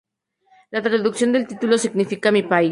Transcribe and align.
La 0.71 0.81
traducción 0.81 1.31
del 1.31 1.45
título 1.45 1.77
significa 1.77 2.31
"Mi 2.31 2.41
país". 2.41 2.69